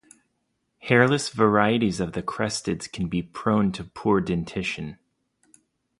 Hairless 0.79 1.29
varieties 1.29 1.99
of 1.99 2.13
the 2.13 2.23
Cresteds 2.23 2.91
can 2.91 3.07
be 3.07 3.21
prone 3.21 3.71
to 3.73 3.83
poor 3.83 4.19
dentition. 4.19 4.97